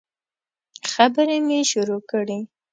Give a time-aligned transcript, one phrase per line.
[0.91, 2.39] خبري مي شروع کړې!